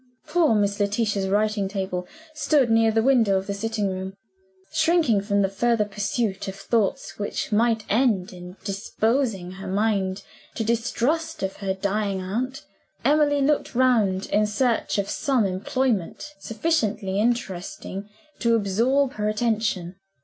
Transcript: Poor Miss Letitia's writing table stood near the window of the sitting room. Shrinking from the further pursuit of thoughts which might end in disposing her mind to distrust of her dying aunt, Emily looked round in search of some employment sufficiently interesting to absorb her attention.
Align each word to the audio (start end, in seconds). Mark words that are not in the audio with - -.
Poor 0.25 0.55
Miss 0.55 0.79
Letitia's 0.79 1.27
writing 1.27 1.67
table 1.67 2.07
stood 2.33 2.71
near 2.71 2.89
the 2.89 3.03
window 3.03 3.37
of 3.37 3.45
the 3.45 3.53
sitting 3.53 3.87
room. 3.87 4.15
Shrinking 4.73 5.21
from 5.21 5.43
the 5.43 5.47
further 5.47 5.85
pursuit 5.85 6.47
of 6.47 6.55
thoughts 6.55 7.19
which 7.19 7.51
might 7.51 7.85
end 7.87 8.33
in 8.33 8.57
disposing 8.63 9.51
her 9.51 9.67
mind 9.67 10.23
to 10.55 10.63
distrust 10.63 11.43
of 11.43 11.57
her 11.57 11.75
dying 11.75 12.19
aunt, 12.19 12.65
Emily 13.05 13.41
looked 13.43 13.75
round 13.75 14.25
in 14.31 14.47
search 14.47 14.97
of 14.97 15.07
some 15.07 15.45
employment 15.45 16.33
sufficiently 16.39 17.19
interesting 17.19 18.09
to 18.39 18.55
absorb 18.55 19.11
her 19.13 19.29
attention. 19.29 19.97